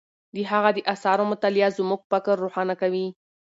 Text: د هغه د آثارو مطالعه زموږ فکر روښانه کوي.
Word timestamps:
د 0.35 0.37
هغه 0.51 0.69
د 0.75 0.79
آثارو 0.93 1.23
مطالعه 1.31 1.69
زموږ 1.77 2.01
فکر 2.11 2.35
روښانه 2.45 2.75
کوي. 2.81 3.07